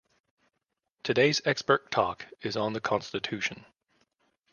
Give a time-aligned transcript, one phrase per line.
[1.03, 3.67] Today's expert talk is on the constitution.